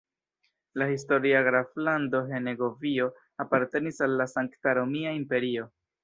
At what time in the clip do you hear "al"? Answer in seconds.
4.09-4.15